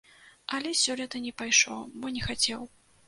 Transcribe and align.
Але 0.57 0.71
сёлета 0.83 1.21
не 1.25 1.33
пайшоў, 1.41 1.85
бо 1.99 2.05
не 2.17 2.25
хацеў. 2.29 2.61